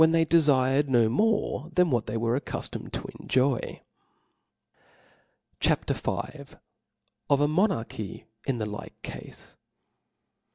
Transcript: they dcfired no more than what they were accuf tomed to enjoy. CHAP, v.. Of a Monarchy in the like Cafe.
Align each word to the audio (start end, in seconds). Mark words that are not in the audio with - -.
they 0.11 0.25
dcfired 0.25 0.87
no 0.87 1.07
more 1.07 1.69
than 1.75 1.91
what 1.91 2.07
they 2.07 2.17
were 2.17 2.33
accuf 2.33 2.71
tomed 2.71 2.91
to 2.91 3.07
enjoy. 3.19 3.83
CHAP, 5.59 5.87
v.. 5.91 6.11
Of 7.29 7.39
a 7.39 7.47
Monarchy 7.47 8.25
in 8.47 8.57
the 8.57 8.65
like 8.67 8.99
Cafe. 9.03 9.57